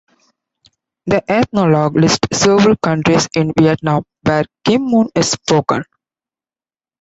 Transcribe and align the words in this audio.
The 1.05 1.21
Ethnologue 1.31 1.95
lists 1.95 2.29
several 2.35 2.75
counties 2.77 3.27
in 3.35 3.53
Vietnam 3.55 4.03
where 4.23 4.45
Kim 4.65 4.89
Mun 4.89 5.09
is 5.13 5.29
spoken. 5.29 5.83